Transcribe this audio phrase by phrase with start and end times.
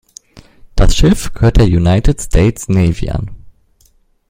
[0.75, 3.29] Das Schiff gehört der United States Navy an.